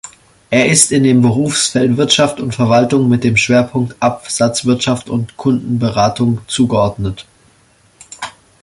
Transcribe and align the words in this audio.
Er 0.49 0.67
ist 0.67 0.89
dem 0.89 1.21
Berufsfeld 1.21 1.95
Wirtschaft 1.95 2.39
und 2.41 2.55
Verwaltung 2.55 3.07
mit 3.07 3.23
dem 3.23 3.37
Schwerpunkt 3.37 3.95
Absatzwirtschaft 4.01 5.11
und 5.11 5.37
Kundenberatung 5.37 6.39
zugeordnet. 6.47 7.27